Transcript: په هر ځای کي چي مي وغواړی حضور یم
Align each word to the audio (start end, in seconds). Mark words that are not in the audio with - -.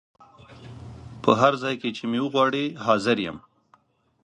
په 1.23 1.31
هر 1.41 1.53
ځای 1.63 1.75
کي 1.81 1.89
چي 1.97 2.03
مي 2.11 2.19
وغواړی 2.21 2.65
حضور 2.85 3.17
یم 3.25 3.37